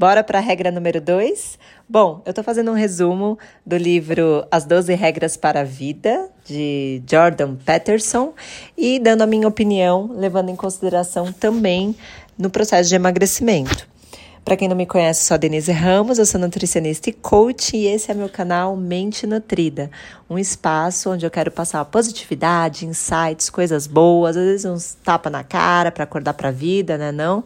Bora 0.00 0.24
para 0.24 0.38
a 0.38 0.40
regra 0.40 0.70
número 0.70 0.98
2? 0.98 1.58
Bom, 1.86 2.22
eu 2.24 2.30
estou 2.30 2.42
fazendo 2.42 2.70
um 2.70 2.74
resumo 2.74 3.38
do 3.66 3.76
livro 3.76 4.46
As 4.50 4.64
12 4.64 4.94
Regras 4.94 5.36
para 5.36 5.60
a 5.60 5.62
Vida, 5.62 6.30
de 6.42 7.02
Jordan 7.06 7.54
Peterson, 7.56 8.32
e 8.78 8.98
dando 8.98 9.20
a 9.20 9.26
minha 9.26 9.46
opinião, 9.46 10.10
levando 10.14 10.48
em 10.48 10.56
consideração 10.56 11.30
também 11.30 11.94
no 12.38 12.48
processo 12.48 12.88
de 12.88 12.94
emagrecimento. 12.94 13.86
Para 14.42 14.56
quem 14.56 14.68
não 14.68 14.74
me 14.74 14.86
conhece, 14.86 15.26
sou 15.26 15.34
a 15.34 15.38
Denise 15.38 15.70
Ramos, 15.70 16.18
eu 16.18 16.24
sou 16.24 16.40
nutricionista 16.40 17.10
e 17.10 17.12
coach 17.12 17.76
e 17.76 17.86
esse 17.86 18.10
é 18.10 18.14
meu 18.14 18.30
canal 18.30 18.74
Mente 18.74 19.26
Nutrida, 19.26 19.90
um 20.30 20.38
espaço 20.38 21.10
onde 21.10 21.26
eu 21.26 21.30
quero 21.30 21.50
passar 21.50 21.84
positividade, 21.84 22.86
insights, 22.86 23.50
coisas 23.50 23.86
boas, 23.86 24.34
às 24.38 24.44
vezes 24.44 24.64
uns 24.64 24.96
tapa 25.04 25.28
na 25.28 25.44
cara 25.44 25.92
para 25.92 26.04
acordar 26.04 26.32
para 26.32 26.48
a 26.48 26.52
vida, 26.52 26.96
né, 26.96 27.12
não? 27.12 27.44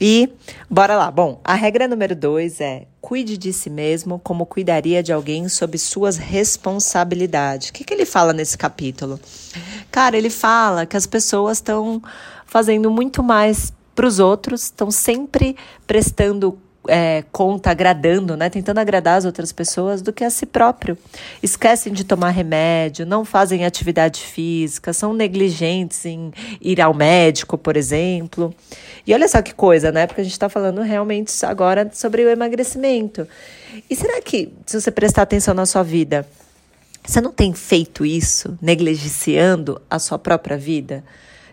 E 0.00 0.28
bora 0.68 0.96
lá. 0.96 1.10
Bom, 1.10 1.40
a 1.44 1.54
regra 1.54 1.88
número 1.88 2.14
dois 2.14 2.60
é 2.60 2.86
cuide 3.00 3.38
de 3.38 3.52
si 3.52 3.70
mesmo 3.70 4.18
como 4.18 4.44
cuidaria 4.44 5.02
de 5.02 5.12
alguém 5.12 5.48
sob 5.48 5.78
suas 5.78 6.16
responsabilidades. 6.16 7.68
O 7.68 7.72
que, 7.72 7.84
que 7.84 7.94
ele 7.94 8.04
fala 8.04 8.32
nesse 8.32 8.58
capítulo? 8.58 9.18
Cara, 9.90 10.16
ele 10.16 10.30
fala 10.30 10.84
que 10.84 10.96
as 10.96 11.06
pessoas 11.06 11.58
estão 11.58 12.02
fazendo 12.44 12.90
muito 12.90 13.22
mais 13.22 13.72
para 13.94 14.06
os 14.06 14.18
outros, 14.18 14.64
estão 14.64 14.90
sempre 14.90 15.56
prestando 15.86 16.58
é, 16.88 17.24
conta, 17.32 17.70
agradando, 17.70 18.36
né? 18.36 18.48
Tentando 18.48 18.78
agradar 18.78 19.18
as 19.18 19.24
outras 19.24 19.52
pessoas 19.52 20.02
do 20.02 20.12
que 20.12 20.24
a 20.24 20.30
si 20.30 20.46
próprio. 20.46 20.96
Esquecem 21.42 21.92
de 21.92 22.04
tomar 22.04 22.30
remédio, 22.30 23.06
não 23.06 23.24
fazem 23.24 23.64
atividade 23.64 24.20
física, 24.20 24.92
são 24.92 25.12
negligentes 25.12 26.04
em 26.04 26.32
ir 26.60 26.80
ao 26.80 26.94
médico, 26.94 27.56
por 27.56 27.76
exemplo. 27.76 28.54
E 29.06 29.14
olha 29.14 29.28
só 29.28 29.42
que 29.42 29.54
coisa, 29.54 29.92
né? 29.92 30.06
Porque 30.06 30.20
a 30.20 30.24
gente 30.24 30.32
está 30.32 30.48
falando 30.48 30.80
realmente 30.82 31.32
agora 31.44 31.90
sobre 31.92 32.24
o 32.24 32.30
emagrecimento. 32.30 33.26
E 33.88 33.94
será 33.94 34.20
que, 34.20 34.52
se 34.64 34.80
você 34.80 34.90
prestar 34.90 35.22
atenção 35.22 35.54
na 35.54 35.66
sua 35.66 35.82
vida, 35.82 36.26
você 37.04 37.20
não 37.20 37.32
tem 37.32 37.52
feito 37.52 38.04
isso, 38.04 38.58
negligenciando 38.60 39.80
a 39.88 39.98
sua 39.98 40.18
própria 40.18 40.56
vida? 40.56 41.04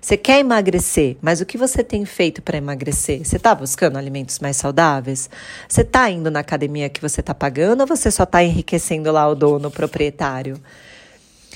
Você 0.04 0.18
quer 0.18 0.40
emagrecer, 0.40 1.16
mas 1.22 1.40
o 1.40 1.46
que 1.46 1.58
você 1.58 1.82
tem 1.82 2.04
feito 2.04 2.42
para 2.42 2.58
emagrecer? 2.58 3.24
Você 3.24 3.38
está 3.38 3.56
buscando 3.56 3.98
alimentos 3.98 4.38
mais 4.40 4.58
saudáveis? 4.58 5.30
Você 5.66 5.80
está 5.80 6.10
indo 6.10 6.30
na 6.30 6.42
academia 6.42 6.90
que 6.90 7.00
você 7.00 7.22
está 7.22 7.34
pagando 7.34 7.80
ou 7.80 7.88
você 7.88 8.12
só 8.12 8.24
está 8.24 8.44
enriquecendo 8.44 9.10
lá 9.14 9.26
o 9.30 9.34
dono, 9.34 9.70
o 9.70 9.72
proprietário? 9.72 10.62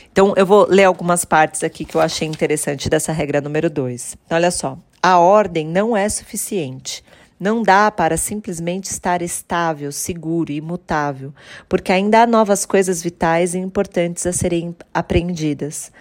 Então, 0.10 0.34
eu 0.38 0.46
vou 0.46 0.66
ler 0.66 0.86
algumas 0.86 1.26
partes 1.26 1.62
aqui 1.62 1.84
que 1.84 1.96
eu 1.96 2.00
achei 2.00 2.26
interessante 2.26 2.90
dessa 2.90 3.12
regra 3.12 3.42
número 3.42 3.70
2. 3.70 4.16
Olha 4.30 4.50
só, 4.50 4.78
a 5.04 5.20
ordem 5.20 5.68
não 5.68 5.96
é 5.96 6.08
suficiente. 6.08 7.04
Não 7.38 7.62
dá 7.62 7.92
para 7.92 8.16
simplesmente 8.16 8.86
estar 8.86 9.22
estável, 9.22 9.92
seguro 9.92 10.54
e 10.54 10.56
imutável, 10.56 11.34
porque 11.68 11.92
ainda 11.92 12.22
há 12.22 12.26
novas 12.26 12.66
coisas 12.66 13.04
vitais 13.04 13.54
e 13.54 13.58
importantes 13.58 14.26
a 14.26 14.32
serem 14.32 14.74
aprendidas. 14.94 15.92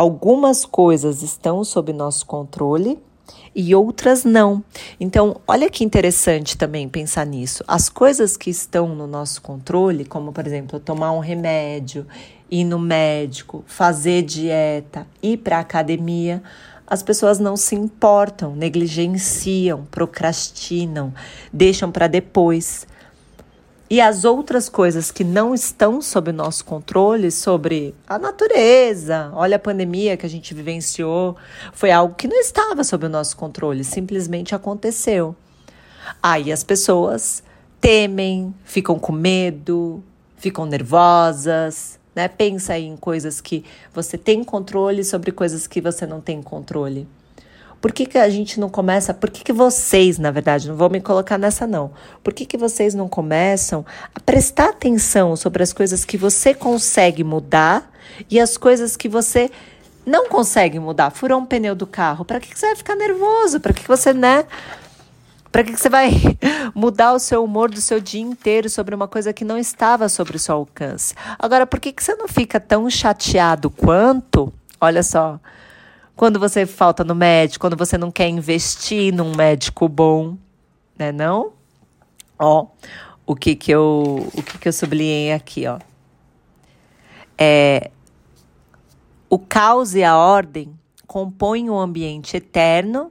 Algumas 0.00 0.64
coisas 0.64 1.22
estão 1.22 1.62
sob 1.62 1.92
nosso 1.92 2.24
controle 2.24 2.98
e 3.54 3.74
outras 3.74 4.24
não. 4.24 4.64
Então, 4.98 5.36
olha 5.46 5.68
que 5.68 5.84
interessante 5.84 6.56
também 6.56 6.88
pensar 6.88 7.26
nisso. 7.26 7.62
As 7.68 7.90
coisas 7.90 8.34
que 8.34 8.48
estão 8.48 8.94
no 8.94 9.06
nosso 9.06 9.42
controle, 9.42 10.06
como 10.06 10.32
por 10.32 10.46
exemplo, 10.46 10.80
tomar 10.80 11.12
um 11.12 11.18
remédio, 11.18 12.06
ir 12.50 12.64
no 12.64 12.78
médico, 12.78 13.62
fazer 13.66 14.22
dieta, 14.22 15.06
ir 15.22 15.36
para 15.36 15.58
a 15.58 15.60
academia, 15.60 16.42
as 16.86 17.02
pessoas 17.02 17.38
não 17.38 17.54
se 17.54 17.74
importam, 17.74 18.56
negligenciam, 18.56 19.86
procrastinam, 19.90 21.12
deixam 21.52 21.92
para 21.92 22.06
depois. 22.06 22.86
E 23.90 24.00
as 24.00 24.24
outras 24.24 24.68
coisas 24.68 25.10
que 25.10 25.24
não 25.24 25.52
estão 25.52 26.00
sob 26.00 26.30
nosso 26.30 26.64
controle, 26.64 27.28
sobre 27.32 27.92
a 28.06 28.20
natureza, 28.20 29.32
olha 29.34 29.56
a 29.56 29.58
pandemia 29.58 30.16
que 30.16 30.24
a 30.24 30.28
gente 30.28 30.54
vivenciou, 30.54 31.36
foi 31.72 31.90
algo 31.90 32.14
que 32.14 32.28
não 32.28 32.38
estava 32.38 32.84
sob 32.84 33.06
o 33.06 33.08
nosso 33.08 33.36
controle, 33.36 33.82
simplesmente 33.82 34.54
aconteceu. 34.54 35.34
Aí 36.22 36.52
as 36.52 36.62
pessoas 36.62 37.42
temem, 37.80 38.54
ficam 38.64 38.96
com 38.96 39.10
medo, 39.10 40.00
ficam 40.36 40.66
nervosas, 40.66 41.98
né? 42.14 42.28
Pensa 42.28 42.74
aí 42.74 42.86
em 42.86 42.96
coisas 42.96 43.40
que 43.40 43.64
você 43.92 44.16
tem 44.16 44.44
controle 44.44 45.02
sobre 45.02 45.32
coisas 45.32 45.66
que 45.66 45.80
você 45.80 46.06
não 46.06 46.20
tem 46.20 46.40
controle. 46.40 47.08
Por 47.80 47.92
que, 47.92 48.04
que 48.04 48.18
a 48.18 48.28
gente 48.28 48.60
não 48.60 48.68
começa? 48.68 49.14
Por 49.14 49.30
que, 49.30 49.42
que 49.42 49.52
vocês, 49.52 50.18
na 50.18 50.30
verdade, 50.30 50.68
não 50.68 50.76
vou 50.76 50.90
me 50.90 51.00
colocar 51.00 51.38
nessa 51.38 51.66
não. 51.66 51.90
Por 52.22 52.34
que, 52.34 52.44
que 52.44 52.58
vocês 52.58 52.94
não 52.94 53.08
começam 53.08 53.86
a 54.14 54.20
prestar 54.20 54.68
atenção 54.68 55.34
sobre 55.34 55.62
as 55.62 55.72
coisas 55.72 56.04
que 56.04 56.18
você 56.18 56.52
consegue 56.52 57.24
mudar 57.24 57.90
e 58.28 58.38
as 58.38 58.58
coisas 58.58 58.96
que 58.96 59.08
você 59.08 59.50
não 60.04 60.28
consegue 60.28 60.78
mudar? 60.78 61.10
Furou 61.10 61.40
um 61.40 61.46
pneu 61.46 61.74
do 61.74 61.86
carro. 61.86 62.24
Para 62.24 62.38
que, 62.38 62.50
que 62.50 62.58
você 62.58 62.66
vai 62.66 62.76
ficar 62.76 62.96
nervoso? 62.96 63.60
Para 63.60 63.72
que, 63.72 63.80
que 63.82 63.88
você, 63.88 64.12
né? 64.12 64.44
Para 65.50 65.64
que, 65.64 65.72
que 65.72 65.80
você 65.80 65.88
vai 65.88 66.10
mudar 66.74 67.14
o 67.14 67.18
seu 67.18 67.42
humor 67.42 67.70
do 67.70 67.80
seu 67.80 67.98
dia 67.98 68.20
inteiro 68.20 68.68
sobre 68.68 68.94
uma 68.94 69.08
coisa 69.08 69.32
que 69.32 69.44
não 69.44 69.56
estava 69.56 70.06
sobre 70.10 70.36
o 70.36 70.38
seu 70.38 70.54
alcance? 70.54 71.14
Agora, 71.38 71.66
por 71.66 71.80
que, 71.80 71.92
que 71.92 72.04
você 72.04 72.14
não 72.14 72.28
fica 72.28 72.60
tão 72.60 72.90
chateado 72.90 73.70
quanto? 73.70 74.52
Olha 74.78 75.02
só 75.02 75.40
quando 76.20 76.38
você 76.38 76.66
falta 76.66 77.02
no 77.02 77.14
médico, 77.14 77.62
quando 77.62 77.78
você 77.78 77.96
não 77.96 78.10
quer 78.10 78.28
investir 78.28 79.10
num 79.10 79.34
médico 79.34 79.88
bom, 79.88 80.36
né 80.98 81.10
não? 81.10 81.54
Ó, 82.38 82.66
o 83.24 83.34
que 83.34 83.56
que 83.56 83.70
eu, 83.70 84.28
o 84.34 84.42
que 84.42 84.58
que 84.58 84.68
eu 84.68 84.72
sublinhei 84.74 85.32
aqui, 85.32 85.66
ó. 85.66 85.78
É 87.38 87.90
o 89.30 89.38
caos 89.38 89.94
e 89.94 90.04
a 90.04 90.14
ordem 90.14 90.78
compõem 91.06 91.70
o 91.70 91.76
um 91.76 91.78
ambiente 91.78 92.36
eterno 92.36 93.10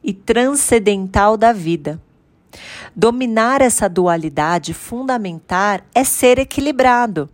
e 0.00 0.12
transcendental 0.12 1.36
da 1.36 1.52
vida. 1.52 2.00
Dominar 2.94 3.62
essa 3.62 3.88
dualidade 3.88 4.72
fundamental 4.72 5.80
é 5.92 6.04
ser 6.04 6.38
equilibrado 6.38 7.28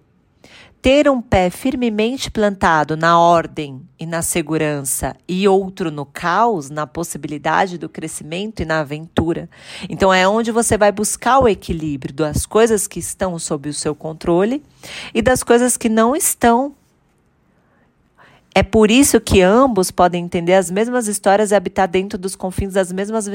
ter 0.83 1.11
um 1.11 1.21
pé 1.21 1.51
firmemente 1.51 2.31
plantado 2.31 2.97
na 2.97 3.19
ordem 3.19 3.83
e 3.99 4.07
na 4.07 4.23
segurança 4.23 5.15
e 5.29 5.47
outro 5.47 5.91
no 5.91 6.07
caos, 6.07 6.71
na 6.71 6.87
possibilidade 6.87 7.77
do 7.77 7.89
crescimento 7.89 8.63
e 8.63 8.65
na 8.65 8.81
aventura. 8.81 9.49
Então 9.89 10.13
é 10.13 10.27
onde 10.27 10.51
você 10.51 10.79
vai 10.79 10.91
buscar 10.91 11.39
o 11.39 11.49
equilíbrio 11.49 12.15
das 12.15 12.47
coisas 12.47 12.87
que 12.87 12.99
estão 12.99 13.39
sob 13.39 13.69
o 13.69 13.75
seu 13.75 13.95
controle 13.95 14.63
e 15.15 15.21
das 15.21 15.43
coisas 15.43 15.77
que 15.77 15.89
não 15.89 16.17
estão 16.17 16.75
é 18.53 18.65
por 18.65 18.91
isso 18.91 19.21
que 19.21 19.41
ambos 19.41 19.93
podem 19.93 20.25
entender 20.25 20.55
as 20.55 20.71
mesmas 20.71 21.07
histórias 21.07 21.53
e 21.53 21.55
habitar 21.55 21.87
dentro 21.87 22.19
dos 22.19 22.35
confins 22.35 22.73
das 22.73 22.91
mesmas 22.91 23.29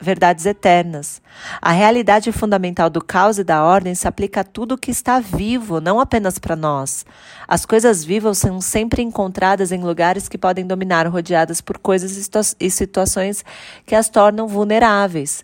verdades 0.00 0.44
eternas. 0.44 1.22
A 1.62 1.72
realidade 1.72 2.30
fundamental 2.30 2.90
do 2.90 3.02
caos 3.02 3.38
e 3.38 3.44
da 3.44 3.64
ordem 3.64 3.94
se 3.94 4.06
aplica 4.06 4.42
a 4.42 4.44
tudo 4.44 4.76
que 4.76 4.90
está 4.90 5.18
vivo, 5.18 5.80
não 5.80 5.98
apenas 5.98 6.38
para 6.38 6.54
nós. 6.54 7.06
As 7.48 7.64
coisas 7.64 8.04
vivas 8.04 8.36
são 8.36 8.60
sempre 8.60 9.00
encontradas 9.02 9.72
em 9.72 9.82
lugares 9.82 10.28
que 10.28 10.36
podem 10.36 10.66
dominar, 10.66 11.06
rodeadas 11.06 11.62
por 11.62 11.78
coisas 11.78 12.30
e 12.60 12.70
situações 12.70 13.42
que 13.86 13.94
as 13.94 14.10
tornam 14.10 14.46
vulneráveis. 14.46 15.42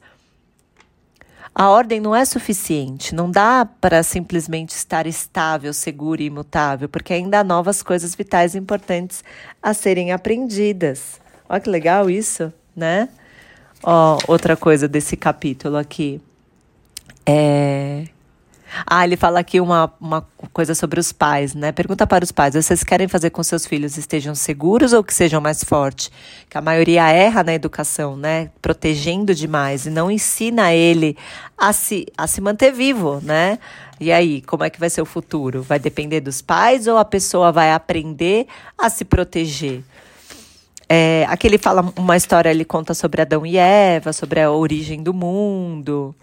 A 1.59 1.71
ordem 1.71 2.01
não 2.01 2.15
é 2.15 2.23
suficiente, 2.23 3.15
não 3.15 3.31
dá 3.31 3.65
para 3.65 4.03
simplesmente 4.03 4.73
estar 4.73 5.07
estável, 5.07 5.73
seguro 5.73 6.21
e 6.21 6.27
imutável, 6.27 6.87
porque 6.87 7.15
ainda 7.15 7.41
há 7.41 7.45
novas 7.45 7.83
coisas 7.83 8.15
vitais 8.15 8.55
importantes 8.55 9.25
a 9.63 9.73
serem 9.73 10.13
aprendidas. 10.13 11.19
Olha 11.49 11.59
que 11.59 11.71
legal 11.71 12.11
isso, 12.11 12.53
né? 12.77 13.09
Ó, 13.83 14.19
outra 14.29 14.55
coisa 14.55 14.87
desse 14.87 15.17
capítulo 15.17 15.79
aqui. 15.79 16.21
É 17.25 18.05
ah, 18.87 19.05
ele 19.05 19.17
fala 19.17 19.41
aqui 19.41 19.61
uma, 19.61 19.93
uma 20.01 20.27
coisa 20.53 20.75
sobre 20.75 20.99
os 20.99 21.13
pais, 21.13 21.55
né? 21.55 21.73
Pergunta 21.73 22.07
para 22.07 22.25
os 22.25 22.33
pais: 22.33 22.55
vocês 22.55 22.83
querem 22.83 23.09
fazer 23.09 23.31
com 23.31 23.43
seus 23.43 23.67
filhos 23.67 23.97
estejam 23.97 24.35
seguros 24.35 24.93
ou 24.93 25.05
que 25.05 25.15
sejam 25.15 25.41
mais 25.41 25.63
fortes? 25.63 26.11
Que 26.49 26.59
a 26.59 26.61
maioria 26.61 27.09
erra 27.11 27.43
na 27.45 27.55
educação, 27.55 28.17
né? 28.17 28.51
Protegendo 28.61 29.35
demais 29.35 29.87
e 29.87 29.91
não 29.91 30.11
ensina 30.11 30.73
ele 30.75 31.17
a 31.57 31.73
se, 31.73 32.07
a 32.17 32.27
se 32.27 32.41
manter 32.41 32.73
vivo, 32.73 33.21
né? 33.23 33.59
E 33.99 34.13
aí, 34.13 34.43
como 34.43 34.65
é 34.65 34.71
que 34.71 34.79
vai 34.79 34.91
ser 34.91 35.01
o 35.01 35.07
futuro? 35.07 35.63
Vai 35.63 35.79
depender 35.79 36.21
dos 36.21 36.43
pais 36.43 36.87
ou 36.87 36.99
a 36.99 37.05
pessoa 37.05 37.51
vai 37.51 37.73
aprender 37.73 38.47
a 38.77 38.91
se 38.91 39.05
proteger? 39.05 39.83
É, 40.89 41.27
aqui 41.29 41.47
ele 41.47 41.59
fala 41.59 41.93
uma 41.97 42.17
história, 42.17 42.51
ele 42.51 42.65
conta 42.65 42.95
sobre 42.95 43.23
Adão 43.23 43.45
e 43.45 43.57
Eva, 43.57 44.13
sobre 44.13 44.41
a 44.41 44.51
origem 44.51 45.03
do 45.03 45.13
mundo. 45.13 46.15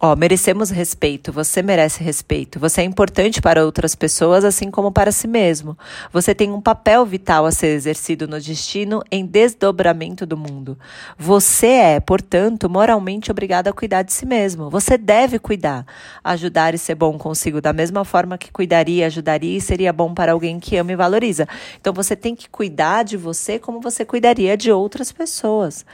Ó, 0.00 0.14
merecemos 0.14 0.70
respeito, 0.70 1.32
você 1.32 1.60
merece 1.60 2.04
respeito. 2.04 2.60
Você 2.60 2.82
é 2.82 2.84
importante 2.84 3.42
para 3.42 3.64
outras 3.64 3.96
pessoas, 3.96 4.44
assim 4.44 4.70
como 4.70 4.92
para 4.92 5.10
si 5.10 5.26
mesmo. 5.26 5.76
Você 6.12 6.32
tem 6.36 6.52
um 6.52 6.60
papel 6.60 7.04
vital 7.04 7.44
a 7.44 7.50
ser 7.50 7.74
exercido 7.74 8.28
no 8.28 8.40
destino 8.40 9.02
em 9.10 9.26
desdobramento 9.26 10.24
do 10.24 10.36
mundo. 10.36 10.78
Você 11.18 11.66
é, 11.66 11.98
portanto, 11.98 12.70
moralmente 12.70 13.32
obrigado 13.32 13.66
a 13.66 13.72
cuidar 13.72 14.02
de 14.02 14.12
si 14.12 14.24
mesmo. 14.24 14.70
Você 14.70 14.96
deve 14.96 15.36
cuidar, 15.40 15.84
ajudar 16.22 16.76
e 16.76 16.78
ser 16.78 16.94
bom 16.94 17.18
consigo 17.18 17.60
da 17.60 17.72
mesma 17.72 18.04
forma 18.04 18.38
que 18.38 18.52
cuidaria, 18.52 19.06
ajudaria 19.06 19.58
e 19.58 19.60
seria 19.60 19.92
bom 19.92 20.14
para 20.14 20.30
alguém 20.30 20.60
que 20.60 20.76
ama 20.76 20.92
e 20.92 20.96
valoriza. 20.96 21.48
Então 21.80 21.92
você 21.92 22.14
tem 22.14 22.36
que 22.36 22.48
cuidar 22.48 23.02
de 23.02 23.16
você 23.16 23.58
como 23.58 23.80
você 23.80 24.04
cuidaria 24.04 24.56
de 24.56 24.70
outras 24.70 25.10
pessoas. 25.10 25.84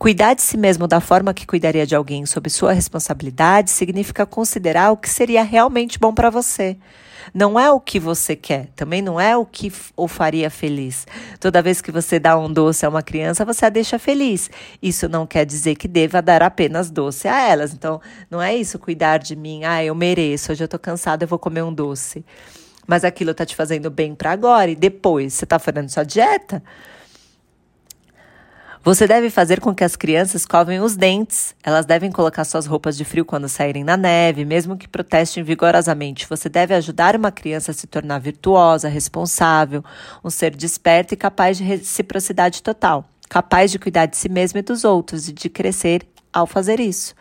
Cuidar 0.00 0.32
de 0.32 0.40
si 0.40 0.56
mesmo 0.56 0.88
da 0.88 0.98
forma 0.98 1.34
que 1.34 1.46
cuidaria 1.46 1.86
de 1.86 1.94
alguém 1.94 2.24
sob 2.24 2.48
sua 2.48 2.72
responsabilidade 2.72 3.70
significa 3.70 4.24
considerar 4.24 4.92
o 4.92 4.96
que 4.96 5.10
seria 5.10 5.42
realmente 5.42 5.98
bom 5.98 6.14
para 6.14 6.30
você. 6.30 6.78
Não 7.34 7.60
é 7.60 7.70
o 7.70 7.78
que 7.78 8.00
você 8.00 8.34
quer, 8.34 8.68
também 8.74 9.02
não 9.02 9.20
é 9.20 9.36
o 9.36 9.44
que 9.44 9.70
o 9.94 10.08
faria 10.08 10.48
feliz. 10.48 11.06
Toda 11.38 11.60
vez 11.60 11.82
que 11.82 11.92
você 11.92 12.18
dá 12.18 12.38
um 12.38 12.50
doce 12.50 12.86
a 12.86 12.88
uma 12.88 13.02
criança, 13.02 13.44
você 13.44 13.66
a 13.66 13.68
deixa 13.68 13.98
feliz. 13.98 14.48
Isso 14.82 15.06
não 15.06 15.26
quer 15.26 15.44
dizer 15.44 15.74
que 15.74 15.86
deva 15.86 16.22
dar 16.22 16.42
apenas 16.42 16.90
doce 16.90 17.28
a 17.28 17.38
elas. 17.38 17.74
Então, 17.74 18.00
não 18.30 18.40
é 18.40 18.56
isso 18.56 18.78
cuidar 18.78 19.18
de 19.18 19.36
mim, 19.36 19.64
ah, 19.64 19.84
eu 19.84 19.94
mereço, 19.94 20.50
hoje 20.50 20.64
eu 20.64 20.68
tô 20.68 20.78
cansada, 20.78 21.24
eu 21.24 21.28
vou 21.28 21.38
comer 21.38 21.62
um 21.62 21.74
doce. 21.74 22.24
Mas 22.86 23.04
aquilo 23.04 23.34
tá 23.34 23.44
te 23.44 23.54
fazendo 23.54 23.90
bem 23.90 24.14
para 24.14 24.32
agora 24.32 24.70
e 24.70 24.74
depois 24.74 25.34
você 25.34 25.44
tá 25.44 25.58
fazendo 25.58 25.90
sua 25.90 26.04
dieta? 26.04 26.62
Você 28.82 29.06
deve 29.06 29.28
fazer 29.28 29.60
com 29.60 29.74
que 29.74 29.84
as 29.84 29.94
crianças 29.94 30.46
covem 30.46 30.80
os 30.80 30.96
dentes. 30.96 31.54
Elas 31.62 31.84
devem 31.84 32.10
colocar 32.10 32.44
suas 32.44 32.64
roupas 32.64 32.96
de 32.96 33.04
frio 33.04 33.26
quando 33.26 33.46
saírem 33.46 33.84
na 33.84 33.94
neve, 33.94 34.42
mesmo 34.42 34.74
que 34.74 34.88
protestem 34.88 35.42
vigorosamente. 35.42 36.26
Você 36.26 36.48
deve 36.48 36.74
ajudar 36.74 37.14
uma 37.14 37.30
criança 37.30 37.72
a 37.72 37.74
se 37.74 37.86
tornar 37.86 38.18
virtuosa, 38.20 38.88
responsável, 38.88 39.84
um 40.24 40.30
ser 40.30 40.56
desperto 40.56 41.12
e 41.12 41.16
capaz 41.16 41.58
de 41.58 41.64
reciprocidade 41.64 42.62
total, 42.62 43.04
capaz 43.28 43.70
de 43.70 43.78
cuidar 43.78 44.06
de 44.06 44.16
si 44.16 44.30
mesmo 44.30 44.58
e 44.58 44.62
dos 44.62 44.82
outros 44.82 45.28
e 45.28 45.32
de 45.34 45.50
crescer 45.50 46.06
ao 46.32 46.46
fazer 46.46 46.80
isso. 46.80 47.14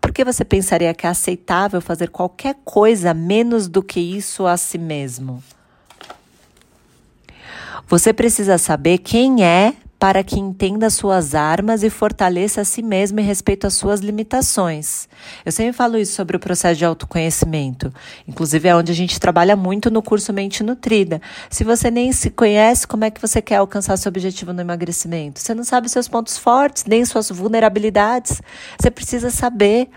Por 0.00 0.12
que 0.12 0.24
você 0.24 0.44
pensaria 0.44 0.92
que 0.92 1.06
é 1.06 1.10
aceitável 1.10 1.80
fazer 1.80 2.08
qualquer 2.08 2.56
coisa 2.64 3.14
menos 3.14 3.68
do 3.68 3.84
que 3.84 4.00
isso 4.00 4.48
a 4.48 4.56
si 4.56 4.78
mesmo? 4.78 5.44
Você 7.86 8.12
precisa 8.12 8.58
saber 8.58 8.98
quem 8.98 9.44
é 9.44 9.74
para 9.98 10.22
que 10.22 10.38
entenda 10.38 10.88
suas 10.90 11.34
armas 11.34 11.82
e 11.82 11.90
fortaleça 11.90 12.60
a 12.60 12.64
si 12.64 12.82
mesmo 12.82 13.18
em 13.18 13.24
respeito 13.24 13.66
às 13.66 13.74
suas 13.74 13.98
limitações. 14.00 15.08
Eu 15.44 15.50
sempre 15.50 15.72
falo 15.72 15.98
isso 15.98 16.12
sobre 16.12 16.36
o 16.36 16.40
processo 16.40 16.78
de 16.78 16.84
autoconhecimento. 16.84 17.92
Inclusive 18.26 18.68
é 18.68 18.76
onde 18.76 18.92
a 18.92 18.94
gente 18.94 19.18
trabalha 19.18 19.56
muito 19.56 19.90
no 19.90 20.00
curso 20.00 20.32
Mente 20.32 20.62
Nutrida. 20.62 21.20
Se 21.50 21.64
você 21.64 21.90
nem 21.90 22.12
se 22.12 22.30
conhece, 22.30 22.86
como 22.86 23.04
é 23.04 23.10
que 23.10 23.20
você 23.20 23.42
quer 23.42 23.56
alcançar 23.56 23.96
seu 23.96 24.08
objetivo 24.08 24.52
no 24.52 24.60
emagrecimento? 24.60 25.40
Você 25.40 25.52
não 25.52 25.64
sabe 25.64 25.88
seus 25.88 26.06
pontos 26.06 26.38
fortes, 26.38 26.84
nem 26.84 27.04
suas 27.04 27.28
vulnerabilidades. 27.30 28.40
Você 28.78 28.90
precisa 28.90 29.30
saber. 29.30 29.88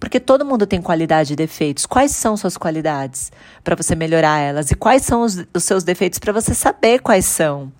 Porque 0.00 0.20
todo 0.20 0.44
mundo 0.44 0.64
tem 0.64 0.80
qualidade 0.80 1.32
e 1.32 1.36
defeitos. 1.36 1.84
Quais 1.84 2.12
são 2.12 2.36
suas 2.36 2.56
qualidades 2.56 3.32
para 3.64 3.74
você 3.74 3.96
melhorar 3.96 4.38
elas? 4.38 4.70
E 4.70 4.76
quais 4.76 5.02
são 5.02 5.22
os, 5.22 5.44
os 5.52 5.64
seus 5.64 5.82
defeitos 5.82 6.20
para 6.20 6.32
você 6.32 6.54
saber 6.54 7.00
quais 7.00 7.24
são? 7.24 7.72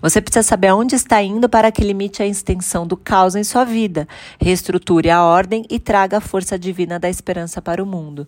Você 0.00 0.20
precisa 0.20 0.42
saber 0.42 0.68
aonde 0.68 0.94
está 0.94 1.22
indo 1.22 1.48
para 1.48 1.72
que 1.72 1.82
limite 1.82 2.22
a 2.22 2.26
extensão 2.26 2.86
do 2.86 2.96
caos 2.96 3.34
em 3.34 3.44
sua 3.44 3.64
vida, 3.64 4.06
reestruture 4.40 5.10
a 5.10 5.22
ordem 5.22 5.64
e 5.70 5.78
traga 5.78 6.18
a 6.18 6.20
força 6.20 6.58
divina 6.58 6.98
da 6.98 7.08
esperança 7.08 7.60
para 7.62 7.82
o 7.82 7.86
mundo. 7.86 8.26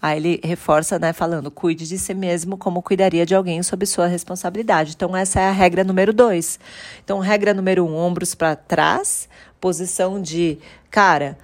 Aí 0.00 0.18
ele 0.18 0.40
reforça, 0.44 0.98
né, 0.98 1.12
falando: 1.12 1.50
cuide 1.50 1.88
de 1.88 1.98
si 1.98 2.14
mesmo 2.14 2.56
como 2.56 2.82
cuidaria 2.82 3.24
de 3.24 3.34
alguém 3.34 3.62
sob 3.62 3.84
sua 3.86 4.06
responsabilidade. 4.06 4.92
Então, 4.94 5.16
essa 5.16 5.40
é 5.40 5.48
a 5.48 5.52
regra 5.52 5.82
número 5.82 6.12
dois. 6.12 6.60
Então, 7.02 7.18
regra 7.18 7.54
número 7.54 7.84
um: 7.84 7.96
ombros 7.96 8.34
para 8.34 8.54
trás, 8.54 9.28
posição 9.60 10.20
de, 10.20 10.58
cara, 10.90 11.38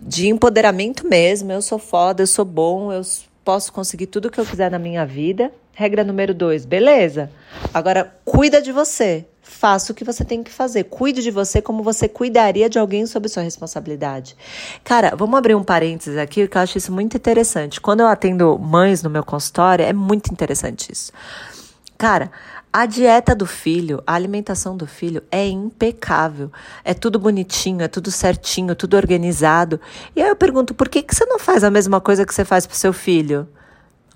de 0.00 0.28
empoderamento 0.28 1.06
mesmo. 1.06 1.50
Eu 1.50 1.60
sou 1.60 1.78
foda, 1.78 2.22
eu 2.22 2.26
sou 2.26 2.44
bom, 2.44 2.92
eu 2.92 3.02
posso 3.44 3.72
conseguir 3.72 4.06
tudo 4.06 4.30
que 4.30 4.38
eu 4.38 4.46
quiser 4.46 4.70
na 4.70 4.78
minha 4.78 5.04
vida. 5.04 5.52
Regra 5.80 6.04
número 6.04 6.34
dois, 6.34 6.66
beleza? 6.66 7.30
Agora, 7.72 8.14
cuida 8.22 8.60
de 8.60 8.70
você. 8.70 9.24
Faça 9.40 9.92
o 9.92 9.94
que 9.94 10.04
você 10.04 10.22
tem 10.22 10.42
que 10.42 10.50
fazer. 10.50 10.84
Cuide 10.84 11.22
de 11.22 11.30
você 11.30 11.62
como 11.62 11.82
você 11.82 12.06
cuidaria 12.06 12.68
de 12.68 12.78
alguém 12.78 13.06
sob 13.06 13.26
sua 13.30 13.42
responsabilidade. 13.42 14.36
Cara, 14.84 15.16
vamos 15.16 15.38
abrir 15.38 15.54
um 15.54 15.64
parênteses 15.64 16.18
aqui, 16.18 16.46
que 16.46 16.58
eu 16.58 16.60
acho 16.60 16.76
isso 16.76 16.92
muito 16.92 17.16
interessante. 17.16 17.80
Quando 17.80 18.00
eu 18.00 18.08
atendo 18.08 18.58
mães 18.58 19.02
no 19.02 19.08
meu 19.08 19.24
consultório, 19.24 19.82
é 19.82 19.94
muito 19.94 20.30
interessante 20.30 20.92
isso. 20.92 21.12
Cara, 21.96 22.30
a 22.70 22.84
dieta 22.84 23.34
do 23.34 23.46
filho, 23.46 24.02
a 24.06 24.12
alimentação 24.12 24.76
do 24.76 24.86
filho 24.86 25.22
é 25.30 25.48
impecável. 25.48 26.52
É 26.84 26.92
tudo 26.92 27.18
bonitinho, 27.18 27.80
é 27.80 27.88
tudo 27.88 28.10
certinho, 28.10 28.74
tudo 28.74 28.98
organizado. 28.98 29.80
E 30.14 30.20
aí 30.20 30.28
eu 30.28 30.36
pergunto, 30.36 30.74
por 30.74 30.90
que, 30.90 31.02
que 31.02 31.14
você 31.14 31.24
não 31.24 31.38
faz 31.38 31.64
a 31.64 31.70
mesma 31.70 32.02
coisa 32.02 32.26
que 32.26 32.34
você 32.34 32.44
faz 32.44 32.66
para 32.66 32.74
o 32.74 32.78
seu 32.78 32.92
filho? 32.92 33.48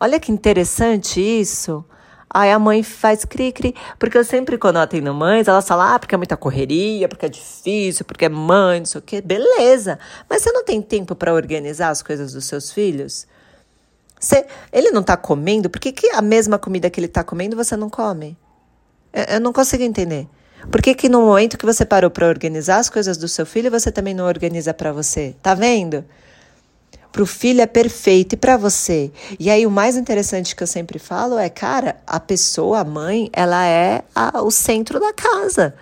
Olha 0.00 0.18
que 0.20 0.32
interessante 0.32 1.20
isso. 1.20 1.84
Aí 2.28 2.50
a 2.50 2.58
mãe 2.58 2.82
faz 2.82 3.24
cri-cri, 3.24 3.76
porque 3.96 4.18
eu 4.18 4.24
sempre, 4.24 4.58
quando 4.58 4.74
eu 4.74 4.82
atendo 4.82 5.14
mães, 5.14 5.46
elas 5.46 5.68
falam, 5.68 5.94
ah, 5.94 5.98
porque 6.00 6.16
é 6.16 6.18
muita 6.18 6.36
correria, 6.36 7.08
porque 7.08 7.26
é 7.26 7.28
difícil, 7.28 8.04
porque 8.04 8.24
é 8.24 8.28
mãe, 8.28 8.80
não 8.80 8.86
sei 8.86 8.98
o 8.98 9.02
quê. 9.02 9.20
Beleza, 9.20 10.00
mas 10.28 10.42
você 10.42 10.50
não 10.50 10.64
tem 10.64 10.82
tempo 10.82 11.14
para 11.14 11.32
organizar 11.32 11.90
as 11.90 12.02
coisas 12.02 12.32
dos 12.32 12.44
seus 12.44 12.72
filhos? 12.72 13.28
Você, 14.18 14.46
ele 14.72 14.90
não 14.90 15.02
está 15.02 15.16
comendo, 15.16 15.70
por 15.70 15.78
que, 15.78 15.92
que 15.92 16.10
a 16.10 16.20
mesma 16.20 16.58
comida 16.58 16.90
que 16.90 16.98
ele 16.98 17.06
está 17.06 17.22
comendo 17.22 17.54
você 17.54 17.76
não 17.76 17.88
come? 17.88 18.36
Eu, 19.12 19.24
eu 19.34 19.40
não 19.40 19.52
consigo 19.52 19.84
entender. 19.84 20.26
Por 20.72 20.82
que, 20.82 20.92
que 20.92 21.08
no 21.08 21.20
momento 21.20 21.56
que 21.56 21.66
você 21.66 21.84
parou 21.84 22.10
para 22.10 22.26
organizar 22.26 22.78
as 22.78 22.90
coisas 22.90 23.16
do 23.16 23.28
seu 23.28 23.46
filho, 23.46 23.70
você 23.70 23.92
também 23.92 24.14
não 24.14 24.26
organiza 24.26 24.74
para 24.74 24.92
você? 24.92 25.36
Tá 25.40 25.54
vendo? 25.54 26.04
Para 27.14 27.22
o 27.22 27.26
filho 27.26 27.60
é 27.60 27.66
perfeito 27.66 28.32
e 28.32 28.36
para 28.36 28.56
você. 28.56 29.12
E 29.38 29.48
aí 29.48 29.64
o 29.64 29.70
mais 29.70 29.96
interessante 29.96 30.56
que 30.56 30.64
eu 30.64 30.66
sempre 30.66 30.98
falo 30.98 31.38
é, 31.38 31.48
cara, 31.48 31.94
a 32.04 32.18
pessoa, 32.18 32.80
a 32.80 32.84
mãe, 32.84 33.30
ela 33.32 33.64
é 33.64 34.02
a, 34.12 34.42
o 34.42 34.50
centro 34.50 34.98
da 34.98 35.12
casa. 35.12 35.76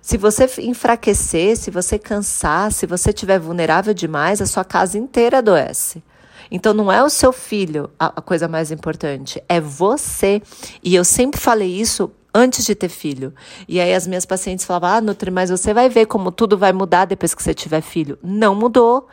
Se 0.00 0.16
você 0.16 0.50
enfraquecer, 0.58 1.56
se 1.56 1.70
você 1.70 1.96
cansar, 1.96 2.72
se 2.72 2.86
você 2.86 3.10
estiver 3.10 3.38
vulnerável 3.38 3.94
demais, 3.94 4.42
a 4.42 4.46
sua 4.46 4.64
casa 4.64 4.98
inteira 4.98 5.38
adoece. 5.38 6.02
Então 6.50 6.74
não 6.74 6.90
é 6.90 7.04
o 7.04 7.08
seu 7.08 7.32
filho 7.32 7.88
a, 7.96 8.06
a 8.06 8.20
coisa 8.20 8.48
mais 8.48 8.72
importante, 8.72 9.40
é 9.48 9.60
você. 9.60 10.42
E 10.82 10.92
eu 10.92 11.04
sempre 11.04 11.40
falei 11.40 11.72
isso 11.72 12.10
antes 12.34 12.64
de 12.64 12.74
ter 12.74 12.88
filho. 12.88 13.34
E 13.68 13.80
aí 13.80 13.94
as 13.94 14.06
minhas 14.06 14.24
pacientes 14.24 14.64
falavam: 14.64 14.90
"Ah, 14.90 15.00
Nutri, 15.00 15.30
mas 15.30 15.50
você 15.50 15.74
vai 15.74 15.88
ver 15.88 16.06
como 16.06 16.32
tudo 16.32 16.56
vai 16.56 16.72
mudar 16.72 17.04
depois 17.04 17.34
que 17.34 17.42
você 17.42 17.54
tiver 17.54 17.80
filho". 17.80 18.18
Não 18.22 18.54
mudou. 18.54 19.08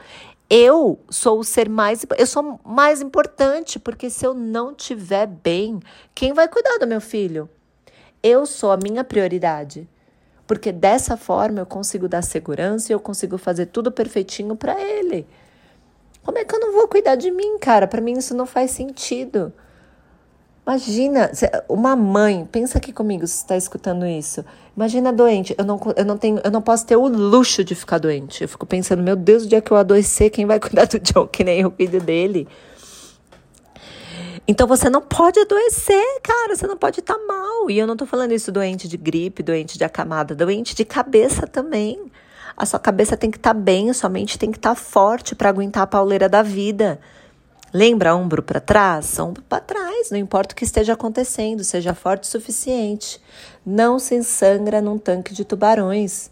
Eu 0.49 0.99
sou 1.09 1.39
o 1.39 1.43
ser 1.43 1.69
mais, 1.69 2.03
eu 2.17 2.25
sou 2.25 2.59
mais 2.65 3.01
importante, 3.01 3.77
porque 3.77 4.09
se 4.09 4.25
eu 4.25 4.33
não 4.33 4.73
tiver 4.73 5.27
bem, 5.27 5.79
quem 6.15 6.33
vai 6.33 6.47
cuidar 6.47 6.79
do 6.79 6.87
meu 6.87 6.99
filho? 6.99 7.47
Eu 8.23 8.45
sou 8.45 8.71
a 8.71 8.77
minha 8.77 9.03
prioridade. 9.03 9.87
Porque 10.47 10.71
dessa 10.71 11.15
forma 11.15 11.59
eu 11.59 11.65
consigo 11.67 12.07
dar 12.07 12.23
segurança 12.23 12.91
e 12.91 12.95
eu 12.95 12.99
consigo 12.99 13.37
fazer 13.37 13.67
tudo 13.67 13.91
perfeitinho 13.91 14.55
para 14.55 14.81
ele. 14.81 15.27
Como 16.23 16.39
é 16.39 16.43
que 16.43 16.55
eu 16.55 16.59
não 16.59 16.73
vou 16.73 16.87
cuidar 16.87 17.15
de 17.15 17.29
mim, 17.29 17.59
cara? 17.59 17.87
Para 17.87 18.01
mim 18.01 18.13
isso 18.13 18.33
não 18.33 18.47
faz 18.47 18.71
sentido. 18.71 19.53
Imagina, 20.69 21.31
uma 21.67 21.95
mãe, 21.95 22.47
pensa 22.51 22.77
aqui 22.77 22.93
comigo 22.93 23.25
se 23.25 23.37
está 23.37 23.57
escutando 23.57 24.05
isso. 24.05 24.45
Imagina 24.77 25.11
doente, 25.11 25.55
eu 25.57 25.65
não, 25.65 25.81
eu, 25.95 26.05
não 26.05 26.15
tenho, 26.15 26.39
eu 26.43 26.51
não 26.51 26.61
posso 26.61 26.85
ter 26.85 26.95
o 26.95 27.07
luxo 27.07 27.63
de 27.63 27.73
ficar 27.73 27.97
doente. 27.97 28.43
Eu 28.43 28.47
fico 28.47 28.67
pensando, 28.67 29.01
meu 29.01 29.15
Deus, 29.15 29.45
o 29.45 29.47
dia 29.47 29.61
que 29.61 29.71
eu 29.71 29.77
adoecer, 29.77 30.29
quem 30.29 30.45
vai 30.45 30.59
cuidar 30.61 30.85
do 30.85 30.99
John? 30.99 31.25
Que 31.25 31.43
nem 31.43 31.61
eu 31.61 31.71
cuido 31.71 31.99
dele. 31.99 32.47
Então 34.47 34.67
você 34.67 34.91
não 34.91 35.01
pode 35.01 35.39
adoecer, 35.39 36.21
cara, 36.21 36.55
você 36.55 36.67
não 36.67 36.77
pode 36.77 36.99
estar 36.99 37.15
tá 37.15 37.25
mal. 37.25 37.67
E 37.71 37.79
eu 37.79 37.87
não 37.87 37.97
tô 37.97 38.05
falando 38.05 38.31
isso 38.31 38.51
doente 38.51 38.87
de 38.87 38.95
gripe, 38.95 39.41
doente 39.41 39.75
de 39.75 39.83
acamada, 39.83 40.35
doente 40.35 40.75
de 40.75 40.85
cabeça 40.85 41.47
também. 41.47 42.11
A 42.55 42.63
sua 42.63 42.79
cabeça 42.79 43.17
tem 43.17 43.31
que 43.31 43.37
estar 43.37 43.55
tá 43.55 43.59
bem, 43.59 43.89
a 43.89 43.93
sua 43.95 44.09
mente 44.09 44.37
tem 44.37 44.51
que 44.51 44.59
estar 44.59 44.75
tá 44.75 44.79
forte 44.79 45.33
para 45.33 45.49
aguentar 45.49 45.81
a 45.81 45.87
pauleira 45.87 46.29
da 46.29 46.43
vida. 46.43 46.99
Lembra 47.73 48.15
ombro 48.15 48.41
para 48.41 48.59
trás? 48.59 49.19
Ombro 49.19 49.43
para 49.43 49.59
trás, 49.59 50.09
não 50.09 50.17
importa 50.17 50.53
o 50.53 50.55
que 50.55 50.63
esteja 50.63 50.93
acontecendo, 50.93 51.63
seja 51.63 51.93
forte 51.93 52.23
o 52.23 52.27
suficiente. 52.27 53.21
Não 53.65 53.99
se 53.99 54.15
ensangra 54.15 54.81
num 54.81 54.97
tanque 54.97 55.33
de 55.33 55.45
tubarões. 55.45 56.31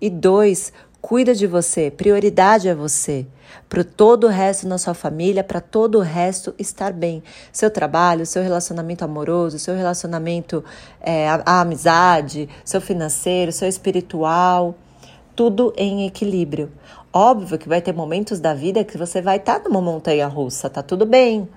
E 0.00 0.08
dois, 0.08 0.72
cuida 1.00 1.34
de 1.34 1.46
você, 1.46 1.90
prioridade 1.90 2.68
é 2.68 2.74
você. 2.74 3.26
Para 3.68 3.84
todo 3.84 4.24
o 4.24 4.30
resto 4.30 4.66
na 4.66 4.78
sua 4.78 4.94
família, 4.94 5.44
para 5.44 5.60
todo 5.60 5.98
o 5.98 6.02
resto 6.02 6.54
estar 6.58 6.92
bem. 6.92 7.22
Seu 7.52 7.70
trabalho, 7.70 8.24
seu 8.24 8.42
relacionamento 8.42 9.04
amoroso, 9.04 9.58
seu 9.58 9.74
relacionamento, 9.74 10.64
é, 11.00 11.26
amizade, 11.44 12.48
seu 12.64 12.80
financeiro, 12.80 13.52
seu 13.52 13.68
espiritual. 13.68 14.74
Tudo 15.38 15.72
em 15.76 16.04
equilíbrio. 16.04 16.68
Óbvio 17.12 17.58
que 17.58 17.68
vai 17.68 17.80
ter 17.80 17.94
momentos 17.94 18.40
da 18.40 18.52
vida 18.52 18.82
que 18.82 18.98
você 18.98 19.22
vai 19.22 19.36
estar 19.36 19.60
tá 19.60 19.68
numa 19.68 19.80
montanha 19.80 20.26
russa, 20.26 20.68
tá 20.68 20.82
tudo 20.82 21.06
bem. 21.06 21.48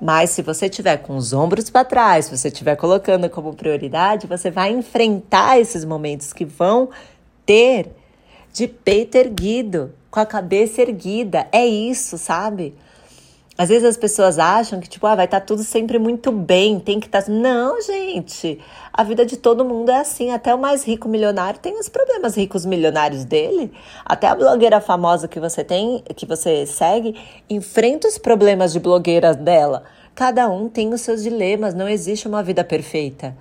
Mas 0.00 0.30
se 0.30 0.40
você 0.40 0.68
tiver 0.68 0.98
com 0.98 1.16
os 1.16 1.32
ombros 1.32 1.68
para 1.68 1.84
trás, 1.84 2.26
se 2.26 2.36
você 2.36 2.46
estiver 2.46 2.76
colocando 2.76 3.28
como 3.28 3.56
prioridade, 3.56 4.28
você 4.28 4.52
vai 4.52 4.70
enfrentar 4.70 5.58
esses 5.58 5.84
momentos 5.84 6.32
que 6.32 6.44
vão 6.44 6.90
ter 7.44 7.90
de 8.52 8.68
peito 8.68 9.16
erguido, 9.16 9.92
com 10.12 10.20
a 10.20 10.26
cabeça 10.26 10.80
erguida. 10.80 11.48
É 11.50 11.66
isso, 11.66 12.16
sabe? 12.18 12.72
Às 13.58 13.70
vezes 13.70 13.84
as 13.84 13.96
pessoas 13.96 14.38
acham 14.38 14.78
que, 14.78 14.88
tipo, 14.88 15.04
ah, 15.04 15.16
vai 15.16 15.24
estar 15.24 15.40
tá 15.40 15.46
tudo 15.46 15.64
sempre 15.64 15.98
muito 15.98 16.30
bem, 16.30 16.78
tem 16.78 17.00
que 17.00 17.06
estar. 17.06 17.22
Tá... 17.22 17.32
Não, 17.32 17.82
gente. 17.82 18.60
A 18.92 19.02
vida 19.02 19.26
de 19.26 19.36
todo 19.36 19.64
mundo 19.64 19.90
é 19.90 19.98
assim. 19.98 20.30
Até 20.30 20.54
o 20.54 20.58
mais 20.58 20.86
rico 20.86 21.08
milionário 21.08 21.58
tem 21.58 21.76
os 21.76 21.88
problemas 21.88 22.36
ricos 22.36 22.64
milionários 22.64 23.24
dele. 23.24 23.72
Até 24.04 24.28
a 24.28 24.34
blogueira 24.36 24.80
famosa 24.80 25.26
que 25.26 25.40
você 25.40 25.64
tem, 25.64 26.04
que 26.14 26.24
você 26.24 26.64
segue, 26.66 27.16
enfrenta 27.50 28.06
os 28.06 28.16
problemas 28.16 28.72
de 28.72 28.78
blogueira 28.78 29.34
dela. 29.34 29.82
Cada 30.14 30.48
um 30.48 30.68
tem 30.68 30.94
os 30.94 31.00
seus 31.00 31.24
dilemas, 31.24 31.74
não 31.74 31.88
existe 31.88 32.28
uma 32.28 32.44
vida 32.44 32.62
perfeita. 32.62 33.36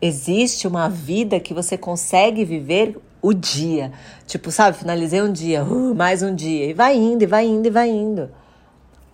Existe 0.00 0.68
uma 0.68 0.88
vida 0.88 1.40
que 1.40 1.52
você 1.52 1.76
consegue 1.76 2.44
viver 2.44 2.96
o 3.20 3.34
dia. 3.34 3.90
Tipo, 4.28 4.52
sabe, 4.52 4.76
finalizei 4.76 5.20
um 5.20 5.32
dia, 5.32 5.64
uh, 5.64 5.92
mais 5.92 6.22
um 6.22 6.32
dia. 6.32 6.66
E 6.66 6.72
vai 6.72 6.96
indo, 6.96 7.24
e 7.24 7.26
vai 7.26 7.46
indo, 7.46 7.66
e 7.66 7.70
vai 7.70 7.88
indo. 7.88 8.30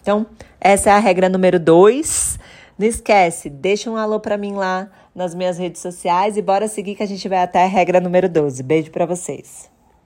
Então, 0.04 0.26
essa 0.61 0.90
é 0.90 0.92
a 0.92 0.99
regra 0.99 1.30
número 1.30 1.58
dois. 1.58 2.38
Não 2.78 2.87
esquece, 2.87 3.49
deixa 3.49 3.90
um 3.90 3.96
alô 3.96 4.20
para 4.20 4.37
mim 4.37 4.52
lá 4.52 4.90
nas 5.14 5.34
minhas 5.34 5.56
redes 5.56 5.80
sociais 5.80 6.37
e 6.37 6.42
bora 6.42 6.68
seguir 6.68 6.94
que 6.94 7.02
a 7.02 7.06
gente 7.06 7.26
vai 7.26 7.38
até 7.38 7.62
a 7.62 7.66
regra 7.66 8.00
número 8.00 8.28
12. 8.28 8.62
Beijo 8.62 8.90
para 8.90 9.06
vocês. 9.06 9.73